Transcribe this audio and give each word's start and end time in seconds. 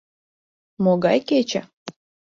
Могай 0.83 1.19
кече? 1.27 1.61